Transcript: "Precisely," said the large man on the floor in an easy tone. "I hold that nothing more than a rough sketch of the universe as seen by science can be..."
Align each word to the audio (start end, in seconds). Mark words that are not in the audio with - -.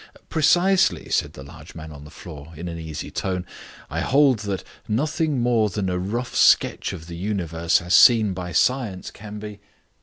"Precisely," 0.29 1.09
said 1.11 1.33
the 1.33 1.43
large 1.43 1.75
man 1.75 1.91
on 1.91 2.05
the 2.05 2.09
floor 2.09 2.53
in 2.55 2.67
an 2.67 2.79
easy 2.79 3.11
tone. 3.11 3.45
"I 3.87 3.99
hold 3.99 4.39
that 4.39 4.63
nothing 4.87 5.41
more 5.41 5.69
than 5.69 5.89
a 5.91 5.99
rough 5.99 6.33
sketch 6.35 6.91
of 6.91 7.05
the 7.05 7.15
universe 7.15 7.83
as 7.83 7.93
seen 7.93 8.33
by 8.33 8.51
science 8.51 9.11
can 9.11 9.37
be..." 9.37 9.59